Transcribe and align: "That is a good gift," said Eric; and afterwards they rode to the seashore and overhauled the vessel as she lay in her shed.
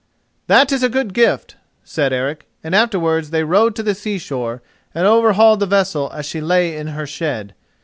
"That 0.47 0.71
is 0.71 0.81
a 0.81 0.89
good 0.89 1.13
gift," 1.13 1.57
said 1.83 2.11
Eric; 2.11 2.47
and 2.63 2.73
afterwards 2.73 3.29
they 3.29 3.43
rode 3.43 3.75
to 3.75 3.83
the 3.83 3.93
seashore 3.93 4.63
and 4.95 5.05
overhauled 5.05 5.59
the 5.59 5.67
vessel 5.67 6.09
as 6.11 6.25
she 6.25 6.41
lay 6.41 6.75
in 6.75 6.87
her 6.87 7.05
shed. 7.05 7.53